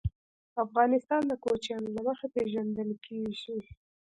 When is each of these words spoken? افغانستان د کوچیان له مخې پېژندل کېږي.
افغانستان 0.65 1.21
د 1.27 1.33
کوچیان 1.43 1.83
له 1.95 2.01
مخې 2.07 2.27
پېژندل 2.35 2.89
کېږي. 3.05 3.57